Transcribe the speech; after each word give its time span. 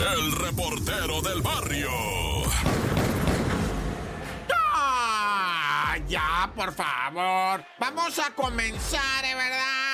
el 0.00 0.32
reportero 0.32 1.22
del 1.22 1.40
barrio. 1.40 1.90
¡Ah! 4.72 5.96
Ya, 6.08 6.50
por 6.54 6.74
favor. 6.74 7.64
Vamos 7.78 8.18
a 8.18 8.30
comenzar, 8.34 9.24
¿eh, 9.24 9.34
¿verdad? 9.34 9.93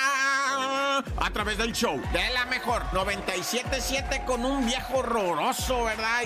A 1.17 1.29
través 1.31 1.57
del 1.57 1.71
show 1.73 1.99
de 2.13 2.29
la 2.33 2.45
mejor 2.45 2.83
977 2.93 4.23
con 4.25 4.45
un 4.45 4.65
viejo 4.65 4.97
horroroso, 4.97 5.83
¿verdad? 5.85 6.21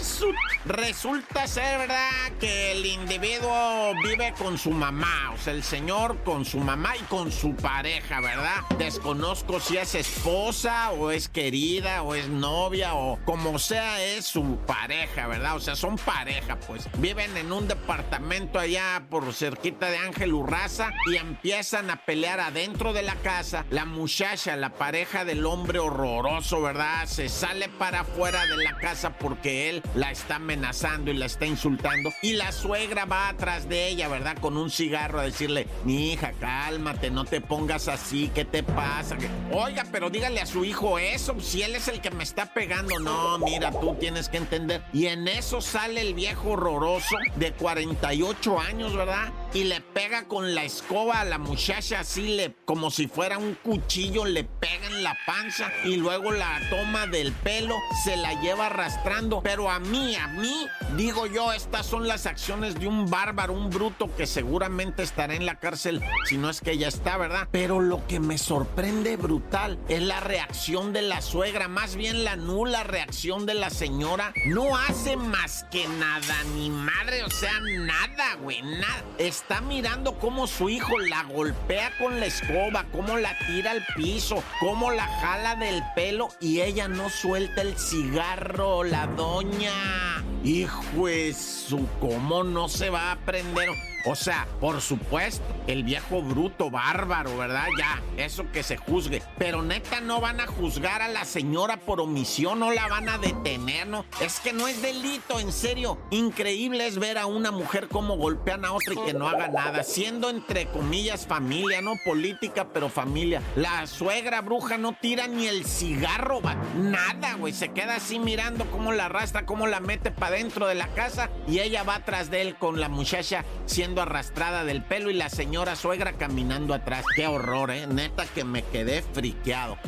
Su... 0.00 0.32
resulta 0.64 1.46
ser, 1.46 1.78
¿verdad? 1.78 2.32
Que 2.38 2.72
el 2.72 2.86
individuo 2.86 3.92
vive 4.04 4.32
con 4.38 4.58
su 4.58 4.70
mamá, 4.70 5.32
o 5.34 5.38
sea, 5.38 5.52
el 5.52 5.62
señor 5.62 6.22
con 6.24 6.44
su 6.44 6.58
mamá 6.58 6.96
y 6.96 7.02
con 7.04 7.32
su 7.32 7.54
pareja, 7.56 8.20
¿verdad? 8.20 8.62
Desconozco 8.78 9.60
si 9.60 9.76
es 9.78 9.94
esposa 9.94 10.90
o 10.92 11.10
es 11.10 11.28
querida 11.28 12.02
o 12.02 12.14
es 12.14 12.28
novia 12.28 12.94
o 12.94 13.18
como 13.24 13.58
sea 13.58 14.02
es 14.02 14.26
su 14.26 14.58
pareja, 14.66 15.26
¿verdad? 15.26 15.56
O 15.56 15.60
sea, 15.60 15.76
son 15.76 15.96
pareja, 15.96 16.58
pues. 16.60 16.88
Viven 16.98 17.36
en 17.36 17.52
un 17.52 17.68
departamento 17.68 18.58
allá 18.58 19.02
por 19.10 19.32
cerquita 19.32 19.90
de 19.90 19.98
Ángel 19.98 20.34
Urraza 20.34 20.90
y 21.06 21.16
empiezan 21.16 21.90
a 21.90 21.96
pelear 22.04 22.40
adentro 22.40 22.92
de 22.92 23.02
la 23.02 23.14
casa. 23.16 23.64
La 23.70 23.84
muchacha, 23.84 24.56
la 24.56 24.70
pareja 24.70 25.24
del 25.24 25.46
hombre 25.46 25.78
horroroso, 25.78 26.60
¿verdad? 26.60 27.06
Se 27.06 27.28
sale 27.28 27.68
para 27.68 28.00
afuera 28.00 28.44
de 28.44 28.56
la 28.56 28.76
casa 28.76 29.10
porque 29.10 29.68
él 29.70 29.80
la 29.94 30.10
está 30.10 30.36
amenazando 30.36 31.12
y 31.12 31.14
la 31.14 31.26
está 31.26 31.46
insultando. 31.46 32.12
Y 32.20 32.32
la 32.32 32.50
suegra 32.50 33.04
va 33.04 33.28
atrás 33.28 33.68
de 33.68 33.86
ella, 33.86 34.08
¿verdad? 34.08 34.36
Con 34.38 34.56
un 34.56 34.70
cigarro 34.70 35.20
a 35.20 35.22
decirle, 35.22 35.68
mi 35.84 36.12
hija, 36.12 36.32
cálmate, 36.40 37.12
no 37.12 37.24
te 37.24 37.40
pongas 37.40 37.86
así, 37.86 38.28
¿qué 38.34 38.44
te 38.44 38.64
pasa? 38.64 39.16
Oiga, 39.52 39.86
pero 39.92 40.10
dígale 40.10 40.40
a 40.40 40.46
su 40.46 40.64
hijo 40.64 40.98
eso, 40.98 41.38
si 41.38 41.62
él 41.62 41.76
es 41.76 41.86
el 41.86 42.00
que 42.00 42.10
me 42.10 42.24
está 42.24 42.46
pegando. 42.46 42.98
No, 42.98 43.38
mira, 43.38 43.70
tú 43.70 43.94
tienes 44.00 44.28
que 44.28 44.38
entender. 44.38 44.82
Y 44.92 45.06
en 45.06 45.28
eso 45.28 45.60
sale 45.60 46.00
el 46.00 46.14
viejo 46.14 46.50
horroroso 46.50 47.16
de 47.36 47.52
48 47.52 48.58
años, 48.58 48.96
¿verdad? 48.96 49.32
Y 49.52 49.64
le 49.64 49.80
pega 49.80 50.28
con 50.28 50.54
la 50.54 50.62
escoba 50.62 51.20
a 51.20 51.24
la 51.24 51.38
muchacha 51.38 52.00
así, 52.00 52.36
le, 52.36 52.54
como 52.64 52.90
si 52.90 53.08
fuera 53.08 53.36
un 53.38 53.54
cuchillo, 53.54 54.24
le 54.24 54.44
pega 54.44 54.86
en 54.86 55.02
la 55.02 55.16
panza 55.26 55.72
y 55.84 55.96
luego 55.96 56.30
la 56.30 56.60
toma 56.70 57.06
del 57.06 57.32
pelo, 57.32 57.76
se 58.04 58.16
la 58.16 58.40
lleva 58.40 58.66
arrastrando. 58.66 59.40
Pero 59.42 59.68
a 59.68 59.80
mí, 59.80 60.14
a 60.14 60.28
mí, 60.28 60.66
digo 60.96 61.26
yo, 61.26 61.52
estas 61.52 61.86
son 61.86 62.06
las 62.06 62.26
acciones 62.26 62.78
de 62.78 62.86
un 62.86 63.10
bárbaro, 63.10 63.52
un 63.52 63.70
bruto 63.70 64.14
que 64.16 64.26
seguramente 64.26 65.02
estará 65.02 65.34
en 65.34 65.46
la 65.46 65.58
cárcel, 65.58 66.00
si 66.26 66.38
no 66.38 66.48
es 66.48 66.60
que 66.60 66.78
ya 66.78 66.88
está, 66.88 67.16
¿verdad? 67.16 67.48
Pero 67.50 67.80
lo 67.80 68.06
que 68.06 68.20
me 68.20 68.38
sorprende 68.38 69.16
brutal 69.16 69.78
es 69.88 70.02
la 70.02 70.20
reacción 70.20 70.92
de 70.92 71.02
la 71.02 71.22
suegra, 71.22 71.66
más 71.66 71.96
bien 71.96 72.22
la 72.22 72.36
nula 72.36 72.84
reacción 72.84 73.46
de 73.46 73.54
la 73.54 73.70
señora. 73.70 74.32
No 74.46 74.76
hace 74.76 75.16
más 75.16 75.64
que 75.70 75.88
nada, 75.88 76.42
ni 76.54 76.70
madre, 76.70 77.24
o 77.24 77.30
sea, 77.30 77.58
nada, 77.60 78.36
güey, 78.36 78.62
nada. 78.62 79.04
Está 79.40 79.62
mirando 79.62 80.12
cómo 80.18 80.46
su 80.46 80.68
hijo 80.68 80.98
la 80.98 81.24
golpea 81.24 81.90
con 81.98 82.20
la 82.20 82.26
escoba, 82.26 82.84
cómo 82.92 83.16
la 83.16 83.36
tira 83.46 83.70
al 83.72 83.84
piso, 83.96 84.44
cómo 84.60 84.92
la 84.92 85.06
jala 85.20 85.56
del 85.56 85.82
pelo 85.96 86.28
y 86.40 86.60
ella 86.60 86.88
no 86.88 87.08
suelta 87.08 87.62
el 87.62 87.76
cigarro, 87.76 88.84
la 88.84 89.06
doña. 89.06 90.22
Hijo 90.44 91.08
su, 91.34 91.88
¿cómo 92.00 92.44
no 92.44 92.68
se 92.68 92.90
va 92.90 93.12
a 93.12 93.16
prender? 93.16 93.70
O 94.06 94.14
sea, 94.14 94.46
por 94.60 94.80
supuesto, 94.80 95.44
el 95.66 95.84
viejo 95.84 96.22
bruto, 96.22 96.70
bárbaro, 96.70 97.36
¿verdad? 97.36 97.66
Ya, 97.78 98.02
eso 98.16 98.50
que 98.50 98.62
se 98.62 98.76
juzgue. 98.76 99.22
Pero 99.38 99.62
neta, 99.62 100.00
no 100.00 100.20
van 100.20 100.40
a 100.40 100.46
juzgar 100.46 101.02
a 101.02 101.08
la 101.08 101.24
señora 101.24 101.76
por 101.78 102.00
omisión, 102.00 102.60
no 102.60 102.72
la 102.72 102.88
van 102.88 103.08
a 103.08 103.18
detener, 103.18 103.86
¿no? 103.86 104.04
Es 104.20 104.40
que 104.40 104.52
no 104.52 104.68
es 104.68 104.80
delito, 104.80 105.38
en 105.38 105.52
serio. 105.52 105.98
Increíble 106.10 106.86
es 106.86 106.98
ver 106.98 107.18
a 107.18 107.26
una 107.26 107.50
mujer 107.50 107.88
como 107.88 108.16
golpean 108.16 108.64
a 108.64 108.72
otra 108.72 108.94
y 108.94 109.04
que 109.04 109.14
no 109.14 109.28
haga 109.28 109.48
nada, 109.48 109.82
siendo 109.82 110.30
entre 110.30 110.66
comillas 110.66 111.26
familia, 111.26 111.82
no 111.82 111.94
política, 112.04 112.68
pero 112.72 112.88
familia. 112.88 113.42
La 113.56 113.86
suegra 113.86 114.40
bruja 114.40 114.78
no 114.78 114.96
tira 115.00 115.26
ni 115.26 115.46
el 115.46 115.66
cigarro. 115.66 116.40
Nada, 116.76 117.34
güey. 117.34 117.52
Se 117.52 117.70
queda 117.70 117.96
así 117.96 118.18
mirando 118.18 118.64
cómo 118.70 118.92
la 118.92 119.06
arrastra, 119.06 119.44
cómo 119.44 119.66
la 119.66 119.80
mete 119.80 120.10
para 120.10 120.36
dentro 120.36 120.66
de 120.66 120.74
la 120.74 120.88
casa 120.88 121.30
y 121.46 121.58
ella 121.58 121.82
va 121.82 121.96
atrás 121.96 122.30
de 122.30 122.42
él 122.42 122.56
con 122.56 122.80
la 122.80 122.88
muchacha 122.88 123.44
siendo 123.66 123.89
arrastrada 123.98 124.64
del 124.64 124.82
pelo 124.82 125.10
y 125.10 125.14
la 125.14 125.28
señora 125.28 125.76
suegra 125.76 126.12
caminando 126.12 126.74
atrás. 126.74 127.04
Qué 127.16 127.26
horror, 127.26 127.70
¿eh? 127.70 127.86
Neta 127.86 128.26
que 128.26 128.44
me 128.44 128.62
quedé 128.62 129.02
friqueado. 129.02 129.78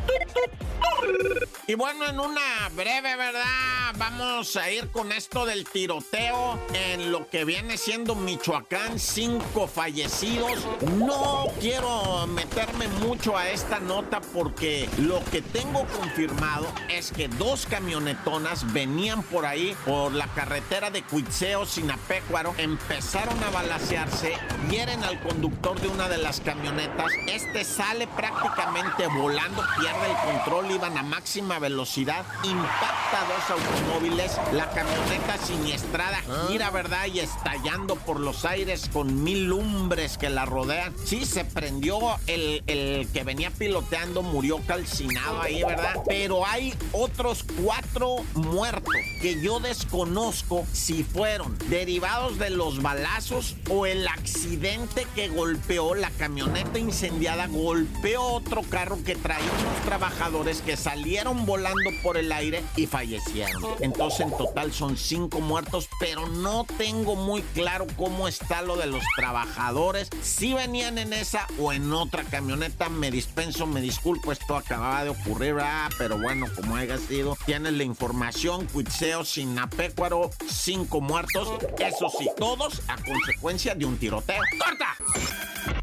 Y 1.66 1.74
bueno, 1.74 2.08
en 2.08 2.18
una 2.18 2.68
breve, 2.74 3.16
¿verdad? 3.16 3.94
Vamos 3.96 4.56
a 4.56 4.70
ir 4.70 4.90
con 4.90 5.12
esto 5.12 5.46
del 5.46 5.64
tiroteo 5.64 6.58
en 6.74 7.12
lo 7.12 7.28
que 7.28 7.44
viene 7.44 7.76
siendo 7.76 8.14
Michoacán, 8.14 8.98
cinco 8.98 9.68
fallecidos. 9.68 10.66
No 10.96 11.46
quiero 11.60 12.26
meterme 12.26 12.88
mucho 12.88 13.36
a 13.36 13.48
esta 13.50 13.78
nota 13.78 14.20
porque 14.20 14.88
lo 14.98 15.22
que 15.26 15.40
tengo 15.40 15.86
confirmado 15.98 16.66
es 16.88 17.12
que 17.12 17.28
dos 17.28 17.66
camionetonas 17.66 18.72
venían 18.72 19.22
por 19.22 19.46
ahí, 19.46 19.76
por 19.84 20.12
la 20.12 20.26
carretera 20.28 20.90
de 20.90 21.02
Cuitseo, 21.02 21.64
Sinapecuaro, 21.64 22.54
empezaron 22.58 23.42
a 23.44 23.50
balasearse, 23.92 24.32
hieren 24.70 25.02
al 25.04 25.20
conductor 25.20 25.80
de 25.80 25.88
una 25.88 26.08
de 26.08 26.18
las 26.18 26.40
camionetas. 26.40 27.12
Este 27.26 27.64
sale 27.64 28.06
prácticamente 28.06 29.06
volando, 29.06 29.62
pierde 29.78 30.10
el 30.10 30.34
control, 30.34 30.70
iban 30.70 30.96
a 30.96 31.02
máxima 31.02 31.58
velocidad, 31.58 32.24
impacta 32.42 33.26
dos 33.28 33.60
automóviles, 33.60 34.38
la 34.52 34.68
camioneta 34.70 35.38
siniestrada 35.38 36.22
gira, 36.48 36.70
¿verdad? 36.70 37.06
Y 37.06 37.20
estallando 37.20 37.96
por 37.96 38.20
los 38.20 38.44
aires 38.44 38.88
con 38.92 39.22
mil 39.22 39.46
lumbres 39.46 40.18
que 40.18 40.30
la 40.30 40.44
rodean. 40.44 40.94
Sí, 41.04 41.24
se 41.24 41.44
prendió 41.44 41.98
el, 42.26 42.62
el 42.66 43.08
que 43.12 43.24
venía 43.24 43.50
piloteando, 43.50 44.22
murió 44.22 44.58
calcinado 44.66 45.40
ahí, 45.40 45.62
¿verdad? 45.62 45.96
Pero 46.06 46.46
hay 46.46 46.74
otros 46.92 47.44
cuatro 47.62 48.16
muertos 48.34 48.94
que 49.20 49.40
yo 49.40 49.60
desconozco 49.60 50.66
si 50.72 51.04
fueron 51.04 51.56
derivados 51.68 52.38
de 52.38 52.50
los 52.50 52.82
balazos 52.82 53.56
o 53.68 53.81
el 53.86 54.06
accidente 54.08 55.06
que 55.14 55.28
golpeó 55.28 55.94
la 55.94 56.10
camioneta 56.10 56.78
incendiada, 56.78 57.46
golpeó 57.46 58.22
otro 58.22 58.62
carro 58.62 58.98
que 59.04 59.16
traía 59.16 59.50
unos 59.60 59.84
trabajadores 59.84 60.62
que 60.62 60.76
salieron 60.76 61.46
volando 61.46 61.90
por 62.02 62.16
el 62.16 62.32
aire 62.32 62.62
y 62.76 62.86
fallecieron. 62.86 63.62
Entonces 63.80 64.20
en 64.20 64.36
total 64.36 64.72
son 64.72 64.96
cinco 64.96 65.40
muertos, 65.40 65.88
pero 66.00 66.28
no 66.28 66.66
tengo 66.78 67.16
muy 67.16 67.42
claro 67.42 67.86
cómo 67.96 68.28
está 68.28 68.62
lo 68.62 68.76
de 68.76 68.86
los 68.86 69.02
trabajadores. 69.16 70.08
Si 70.22 70.54
venían 70.54 70.98
en 70.98 71.12
esa 71.12 71.46
o 71.58 71.72
en 71.72 71.92
otra 71.92 72.24
camioneta, 72.24 72.88
me 72.88 73.10
dispenso, 73.10 73.66
me 73.66 73.80
disculpo, 73.80 74.32
esto 74.32 74.56
acababa 74.56 75.04
de 75.04 75.10
ocurrir, 75.10 75.56
ah, 75.60 75.88
pero 75.98 76.18
bueno, 76.18 76.46
como 76.54 76.76
haya 76.76 76.98
sido, 76.98 77.36
tienes 77.46 77.72
la 77.72 77.84
información, 77.84 78.66
Cuitseo, 78.66 79.24
Sinapecuaro, 79.24 80.30
cinco 80.48 81.00
muertos, 81.00 81.48
eso 81.78 82.10
sí, 82.18 82.28
todos 82.36 82.82
a 82.88 82.96
consecuencia 82.96 83.71
de 83.74 83.84
un 83.84 83.96
tiroteo. 83.96 84.40
¡Corta! 84.58 84.96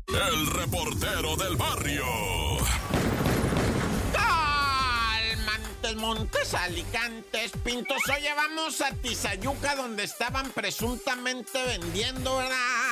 El 0.08 0.48
reportero 0.48 1.36
del 1.36 1.56
barrio. 1.56 2.06
Montes, 5.46 5.96
Montes, 5.96 6.54
Alicantes, 6.54 7.52
Pintos. 7.64 7.98
Oye, 8.16 8.34
vamos 8.36 8.82
a 8.82 8.92
Tizayuca, 8.92 9.76
donde 9.76 10.04
estaban 10.04 10.52
presuntamente 10.52 11.64
vendiendo, 11.66 12.38
¿verdad? 12.38 12.89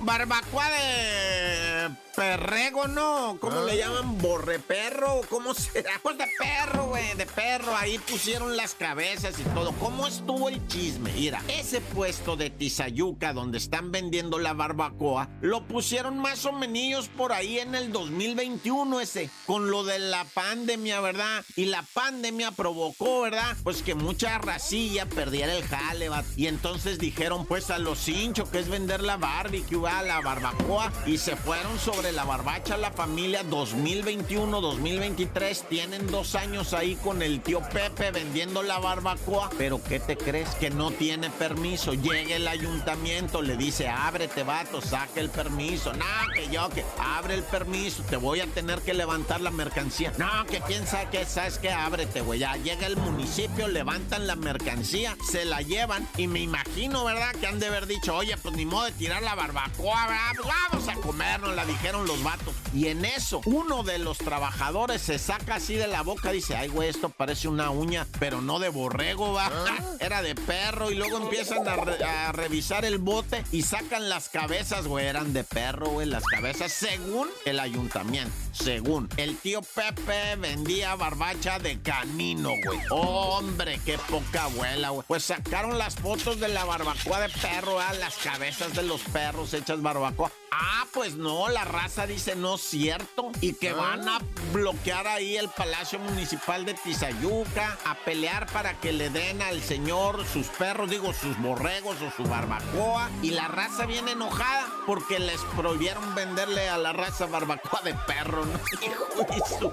Barbacoa 0.00 0.68
de 0.70 1.90
perrego, 2.14 2.86
¿no? 2.86 3.38
¿Cómo 3.40 3.62
le 3.62 3.76
llaman? 3.76 4.18
¿Borreperro? 4.18 5.22
¿Cómo 5.28 5.54
será? 5.54 5.90
Pues 6.02 6.18
de 6.18 6.26
perro, 6.38 6.88
güey, 6.88 7.14
de 7.14 7.24
perro. 7.26 7.74
Ahí 7.76 7.98
pusieron 7.98 8.56
las 8.56 8.74
cabezas 8.74 9.38
y 9.38 9.42
todo. 9.54 9.72
¿Cómo 9.72 10.06
estuvo 10.06 10.48
el 10.48 10.66
chisme? 10.68 11.12
Mira, 11.12 11.42
ese 11.48 11.80
puesto 11.80 12.36
de 12.36 12.50
Tizayuca, 12.50 13.32
donde 13.32 13.58
están 13.58 13.90
vendiendo 13.90 14.38
la 14.38 14.52
barbacoa, 14.52 15.30
lo 15.40 15.66
pusieron 15.66 16.18
más 16.18 16.44
o 16.44 16.52
menos 16.52 17.08
por 17.08 17.32
ahí 17.32 17.58
en 17.58 17.74
el 17.74 17.92
2021 17.92 19.00
ese, 19.00 19.30
con 19.46 19.70
lo 19.70 19.84
de 19.84 19.98
la 19.98 20.24
pandemia, 20.24 21.00
¿verdad? 21.00 21.44
Y 21.56 21.66
la 21.66 21.82
pandemia 21.94 22.50
provocó, 22.50 23.22
¿verdad? 23.22 23.56
Pues 23.62 23.82
que 23.82 23.94
mucha 23.94 24.38
racilla 24.38 25.06
perdiera 25.06 25.54
el 25.54 25.64
jale, 25.64 26.08
¿va? 26.08 26.22
Y 26.36 26.48
entonces 26.48 26.98
dijeron, 26.98 27.46
pues 27.46 27.70
a 27.70 27.78
los 27.78 28.08
hinchos, 28.08 28.50
que 28.50 28.58
es 28.58 28.68
vender 28.68 29.02
la 29.02 29.16
barbecue, 29.44 29.76
¿va? 29.76 30.02
la 30.02 30.22
barbacoa, 30.22 30.90
y 31.04 31.18
se 31.18 31.36
fueron 31.36 31.78
sobre 31.78 32.12
la 32.12 32.24
barbacha 32.24 32.78
la 32.78 32.90
familia 32.90 33.44
2021-2023. 33.44 35.68
Tienen 35.68 36.06
dos 36.06 36.34
años 36.34 36.72
ahí 36.72 36.96
con 36.96 37.20
el 37.20 37.42
tío 37.42 37.60
Pepe 37.60 38.10
vendiendo 38.10 38.62
la 38.62 38.78
barbacoa. 38.78 39.50
Pero 39.58 39.82
¿qué 39.82 40.00
te 40.00 40.16
crees? 40.16 40.48
Que 40.54 40.70
no 40.70 40.92
tiene 40.92 41.28
permiso. 41.28 41.92
Llega 41.92 42.36
el 42.36 42.48
ayuntamiento, 42.48 43.42
le 43.42 43.58
dice, 43.58 43.86
ábrete, 43.86 44.44
vato, 44.44 44.80
saque 44.80 45.20
el 45.20 45.28
permiso. 45.28 45.92
No, 45.92 46.06
que 46.34 46.48
yo, 46.48 46.70
que 46.70 46.82
abre 46.98 47.34
el 47.34 47.42
permiso, 47.42 48.02
te 48.08 48.16
voy 48.16 48.40
a 48.40 48.46
tener 48.46 48.80
que 48.80 48.94
levantar 48.94 49.42
la 49.42 49.50
mercancía. 49.50 50.14
No, 50.16 50.46
que 50.46 50.62
quién 50.62 50.86
sabe 50.86 51.10
que 51.10 51.26
sabes 51.26 51.58
que 51.58 51.70
ábrete, 51.70 52.22
güey. 52.22 52.40
Ya 52.40 52.56
llega 52.56 52.86
el 52.86 52.96
municipio, 52.96 53.68
levantan 53.68 54.26
la 54.26 54.36
mercancía, 54.36 55.18
se 55.30 55.44
la 55.44 55.60
llevan 55.60 56.08
y 56.16 56.28
me 56.28 56.40
imagino, 56.40 57.04
¿verdad? 57.04 57.34
Que 57.38 57.46
han 57.46 57.60
de 57.60 57.66
haber 57.66 57.86
dicho, 57.86 58.16
oye, 58.16 58.38
pues 58.38 58.56
ni 58.56 58.64
modo 58.64 58.86
de 58.86 58.92
tirar 58.92 59.22
la 59.22 59.33
barbacoa. 59.34 60.32
Pues 60.34 60.48
vamos 60.70 60.88
a 60.88 60.94
comernos, 60.94 61.54
la 61.54 61.64
dijeron 61.64 62.06
los 62.06 62.22
vatos. 62.22 62.54
Y 62.74 62.88
en 62.88 63.04
eso, 63.04 63.40
uno 63.46 63.82
de 63.84 63.98
los 63.98 64.18
trabajadores 64.18 65.00
se 65.00 65.18
saca 65.18 65.56
así 65.56 65.74
de 65.76 65.86
la 65.86 66.02
boca, 66.02 66.32
dice, 66.32 66.56
ay, 66.56 66.68
güey, 66.68 66.88
esto 66.88 67.08
parece 67.08 67.46
una 67.48 67.70
uña, 67.70 68.06
pero 68.18 68.40
no 68.42 68.58
de 68.58 68.68
borrego, 68.68 69.32
va. 69.32 69.46
Ah. 69.46 69.78
Era 70.00 70.22
de 70.22 70.34
perro 70.34 70.90
y 70.90 70.94
luego 70.96 71.18
empiezan 71.18 71.66
a, 71.68 71.76
re- 71.76 72.04
a 72.04 72.32
revisar 72.32 72.84
el 72.84 72.98
bote 72.98 73.44
y 73.52 73.62
sacan 73.62 74.08
las 74.08 74.28
cabezas, 74.28 74.86
güey, 74.86 75.06
eran 75.06 75.32
de 75.32 75.44
perro, 75.44 75.86
güey, 75.88 76.06
las 76.08 76.24
cabezas, 76.24 76.72
según 76.72 77.28
el 77.44 77.60
ayuntamiento, 77.60 78.34
según. 78.52 79.08
El 79.16 79.36
tío 79.38 79.62
Pepe 79.62 80.36
vendía 80.36 80.94
barbacha 80.96 81.58
de 81.58 81.80
canino, 81.80 82.50
güey. 82.64 82.80
Hombre, 82.90 83.80
qué 83.84 83.98
poca 83.98 84.44
abuela, 84.44 84.90
güey. 84.90 85.04
Pues 85.06 85.24
sacaron 85.24 85.78
las 85.78 85.94
fotos 85.96 86.40
de 86.40 86.48
la 86.48 86.64
barbacoa 86.64 87.20
de 87.20 87.28
perro, 87.28 87.78
ah, 87.78 87.92
las 87.94 88.16
cabezas 88.16 88.74
de 88.74 88.82
los 88.82 89.00
perros 89.02 89.54
hechas 89.54 89.80
barbacoa. 89.80 90.32
Ah, 90.56 90.86
pues 90.92 91.14
no, 91.16 91.48
la 91.48 91.64
raza 91.64 92.06
dice 92.06 92.36
no 92.36 92.56
es 92.64 92.70
cierto 92.70 93.30
y 93.40 93.52
que 93.54 93.72
van 93.72 94.08
a 94.08 94.18
bloquear 94.52 95.06
ahí 95.06 95.36
el 95.36 95.48
Palacio 95.48 95.98
Municipal 95.98 96.64
de 96.64 96.74
Tizayuca, 96.74 97.76
a 97.84 97.94
pelear 97.94 98.46
para 98.52 98.80
que 98.80 98.92
le 98.92 99.10
den 99.10 99.42
al 99.42 99.60
señor 99.60 100.24
sus 100.26 100.46
perros, 100.46 100.90
digo, 100.90 101.12
sus 101.12 101.38
borregos 101.40 101.96
o 102.00 102.10
su 102.10 102.28
barbacoa. 102.28 103.10
Y 103.22 103.30
la 103.30 103.48
raza 103.48 103.86
viene 103.86 104.12
enojada 104.12 104.66
porque 104.86 105.18
les 105.18 105.40
prohibieron 105.56 106.14
venderle 106.14 106.68
a 106.68 106.78
la 106.78 106.92
raza 106.92 107.26
barbacoa 107.26 107.82
de 107.82 107.94
perro, 108.06 108.44
¿no? 108.46 108.58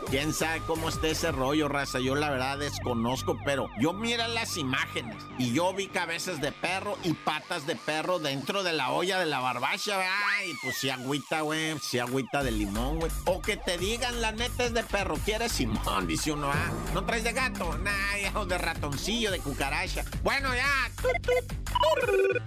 ¿Quién 0.10 0.34
sabe 0.34 0.62
cómo 0.68 0.90
está 0.90 1.08
ese 1.08 1.32
rollo, 1.32 1.68
raza? 1.68 2.00
Yo 2.00 2.16
la 2.16 2.30
verdad 2.30 2.58
desconozco, 2.58 3.38
pero 3.46 3.70
yo 3.80 3.94
mira 3.94 4.28
las 4.28 4.58
imágenes 4.58 5.16
y 5.38 5.54
yo 5.54 5.74
vi 5.74 5.88
cabezas 5.88 6.42
de 6.42 6.52
perro 6.52 6.98
y 7.04 7.14
patas 7.14 7.66
de 7.66 7.76
perro 7.76 8.20
dentro 8.20 8.64
de 8.64 8.74
la 8.74 8.92
olla 8.92 9.20
de 9.20 9.26
la 9.26 9.40
barbacha, 9.40 9.98
¿verdad? 9.98 10.12
Y 10.48 10.54
pues 10.64 10.78
si 10.78 10.90
agüita, 10.90 11.42
güey, 11.42 11.78
si 11.80 12.00
agüita 12.00 12.44
de 12.44 12.52
limón, 12.52 12.81
O 13.26 13.42
que 13.42 13.58
te 13.58 13.78
digan, 13.78 14.22
la 14.22 14.32
neta 14.32 14.66
es 14.66 14.74
de 14.74 14.84
perro, 14.84 15.16
¿quieres 15.24 15.52
Simón? 15.52 16.08
Dice 16.08 16.32
uno, 16.32 16.50
ah, 16.52 16.72
¿no 16.94 17.04
traes 17.06 17.24
de 17.24 17.34
gato? 17.34 17.78
Nah, 17.78 18.18
ya, 18.22 18.40
o 18.40 18.46
de 18.46 18.58
ratoncillo, 18.58 19.32
de 19.32 19.40
cucaracha. 19.40 20.04
Bueno, 20.24 20.50
ya. 20.54 21.61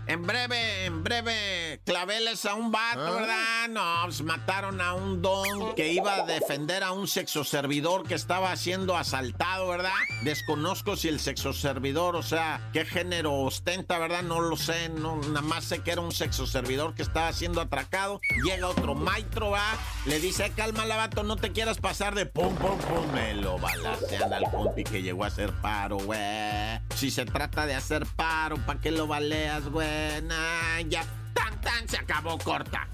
En 0.07 0.23
breve, 0.23 0.85
en 0.85 1.03
breve, 1.03 1.81
claveles 1.85 2.45
a 2.45 2.55
un 2.55 2.71
vato, 2.71 3.15
¿verdad? 3.15 3.69
No, 3.71 4.03
pues 4.05 4.23
mataron 4.23 4.81
a 4.81 4.95
un 4.95 5.23
don 5.23 5.75
que 5.75 5.93
iba 5.93 6.17
a 6.17 6.27
defender 6.27 6.85
a 6.85 6.93
un 6.93 7.09
sexo 7.09 7.43
servidor 7.43 8.07
que 8.07 8.15
estaba 8.15 8.55
siendo 8.57 8.97
asaltado, 8.97 9.69
¿verdad? 9.69 9.91
Desconozco 10.23 10.97
si 10.97 11.09
el 11.09 11.21
sexo 11.21 11.53
servidor, 11.53 12.17
o 12.17 12.23
sea, 12.23 12.61
qué 12.73 12.85
género 12.85 13.33
ostenta, 13.33 13.99
¿verdad? 13.99 14.23
No 14.23 14.41
lo 14.41 14.57
sé, 14.57 14.89
no, 14.91 15.17
nada 15.17 15.41
más 15.41 15.65
sé 15.65 15.81
que 15.81 15.93
era 15.93 16.01
un 16.01 16.13
sexo 16.13 16.47
servidor 16.47 16.95
que 16.95 17.03
estaba 17.03 17.33
siendo 17.33 17.61
atracado. 17.61 18.21
Llega 18.45 18.69
otro 18.69 18.95
maestro, 18.95 19.51
va, 19.51 19.65
le 20.07 20.21
dice, 20.21 20.53
calma, 20.55 20.85
vato, 20.85 21.23
no 21.23 21.37
te 21.37 21.53
quieras 21.53 21.79
pasar 21.79 22.15
de 22.15 22.27
pum, 22.27 22.55
pum, 22.57 22.79
pum. 22.79 23.13
Me 23.13 23.35
lo 23.35 23.59
balacean 23.59 24.33
al 24.33 24.45
compi 24.51 24.85
que 24.85 25.03
llegó 25.03 25.25
a 25.25 25.29
hacer 25.29 25.53
paro, 25.61 25.97
güey. 25.97 26.21
Si 26.95 27.11
se 27.11 27.25
trata 27.25 27.67
de 27.67 27.75
hacer 27.75 28.07
paro, 28.17 28.57
¿para 28.59 28.81
qué 28.81 28.91
lo 28.91 29.07
baleas, 29.07 29.69
güey? 29.69 30.23
Nah, 30.23 30.81
ya, 30.89 31.05
tan, 31.35 31.61
tan, 31.61 31.89
se 31.89 31.99
acabó 31.99 32.39
corta. 32.39 32.89